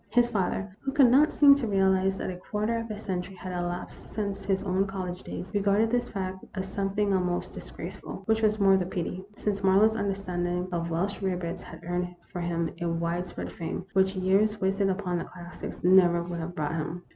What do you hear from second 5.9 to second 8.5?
this fact as some thing almost disgraceful, which